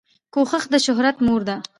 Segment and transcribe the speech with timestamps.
[0.33, 1.55] کوښښ دشهرت مور ده